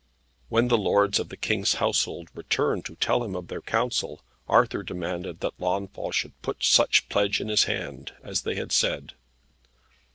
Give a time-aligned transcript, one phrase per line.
[0.49, 4.81] When the lords of the King's household returned to tell him of their counsel, Arthur
[4.81, 9.13] demanded that Launfal should put such pledge in his hand, as they had said.